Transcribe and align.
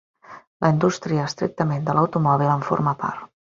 La 0.65 0.71
indústria, 0.75 1.27
estrictament, 1.33 1.85
de 1.91 1.97
l'automòbil 1.99 2.53
en 2.57 2.67
forma 2.73 2.97
part. 3.07 3.25